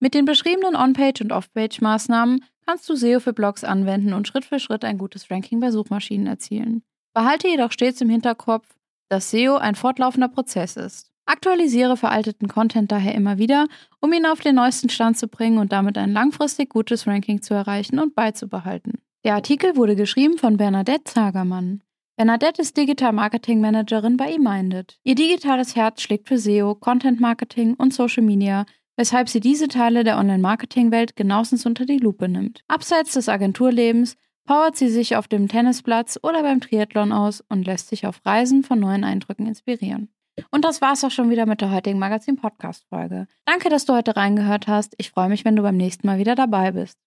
Mit 0.00 0.14
den 0.14 0.24
beschriebenen 0.24 0.74
On-Page- 0.74 1.20
und 1.20 1.32
Off-Page-Maßnahmen 1.32 2.44
kannst 2.64 2.88
du 2.88 2.94
SEO 2.94 3.20
für 3.20 3.34
Blogs 3.34 3.64
anwenden 3.64 4.14
und 4.14 4.26
Schritt 4.26 4.46
für 4.46 4.58
Schritt 4.58 4.84
ein 4.84 4.96
gutes 4.96 5.30
Ranking 5.30 5.60
bei 5.60 5.70
Suchmaschinen 5.70 6.26
erzielen. 6.26 6.82
Behalte 7.14 7.48
jedoch 7.48 7.72
stets 7.72 8.00
im 8.00 8.08
Hinterkopf, 8.08 8.66
dass 9.08 9.30
SEO 9.30 9.56
ein 9.56 9.74
fortlaufender 9.74 10.28
Prozess 10.28 10.76
ist. 10.76 11.10
Aktualisiere 11.26 11.96
veralteten 11.96 12.48
Content 12.48 12.90
daher 12.90 13.14
immer 13.14 13.38
wieder, 13.38 13.66
um 14.00 14.12
ihn 14.12 14.26
auf 14.26 14.40
den 14.40 14.54
neuesten 14.54 14.88
Stand 14.88 15.18
zu 15.18 15.28
bringen 15.28 15.58
und 15.58 15.72
damit 15.72 15.98
ein 15.98 16.12
langfristig 16.12 16.70
gutes 16.70 17.06
Ranking 17.06 17.42
zu 17.42 17.54
erreichen 17.54 17.98
und 17.98 18.14
beizubehalten. 18.14 18.94
Der 19.24 19.34
Artikel 19.34 19.76
wurde 19.76 19.96
geschrieben 19.96 20.38
von 20.38 20.56
Bernadette 20.56 21.04
Zagermann. 21.04 21.82
Bernadette 22.16 22.62
ist 22.62 22.76
Digital 22.76 23.12
Marketing 23.12 23.60
Managerin 23.60 24.16
bei 24.16 24.32
eMinded. 24.32 24.98
Ihr 25.04 25.14
digitales 25.14 25.76
Herz 25.76 26.02
schlägt 26.02 26.28
für 26.28 26.38
SEO, 26.38 26.74
Content 26.74 27.20
Marketing 27.20 27.74
und 27.74 27.92
Social 27.92 28.22
Media 28.22 28.64
weshalb 28.98 29.28
sie 29.28 29.40
diese 29.40 29.68
Teile 29.68 30.02
der 30.02 30.18
Online-Marketing-Welt 30.18 31.14
genauestens 31.14 31.64
unter 31.64 31.86
die 31.86 31.98
Lupe 31.98 32.28
nimmt. 32.28 32.64
Abseits 32.66 33.14
des 33.14 33.28
Agenturlebens 33.28 34.16
powert 34.48 34.76
sie 34.76 34.88
sich 34.88 35.14
auf 35.14 35.28
dem 35.28 35.46
Tennisplatz 35.46 36.18
oder 36.22 36.42
beim 36.42 36.62
Triathlon 36.62 37.12
aus 37.12 37.44
und 37.50 37.66
lässt 37.66 37.88
sich 37.88 38.06
auf 38.06 38.24
Reisen 38.24 38.64
von 38.64 38.80
neuen 38.80 39.04
Eindrücken 39.04 39.46
inspirieren. 39.46 40.08
Und 40.50 40.64
das 40.64 40.80
war's 40.80 41.04
auch 41.04 41.10
schon 41.10 41.28
wieder 41.28 41.44
mit 41.44 41.60
der 41.60 41.70
heutigen 41.70 41.98
Magazin-Podcast-Folge. 41.98 43.26
Danke, 43.44 43.68
dass 43.68 43.84
du 43.84 43.92
heute 43.92 44.16
reingehört 44.16 44.66
hast. 44.66 44.94
Ich 44.96 45.10
freue 45.10 45.28
mich, 45.28 45.44
wenn 45.44 45.54
du 45.54 45.62
beim 45.62 45.76
nächsten 45.76 46.06
Mal 46.06 46.18
wieder 46.18 46.34
dabei 46.34 46.72
bist. 46.72 46.98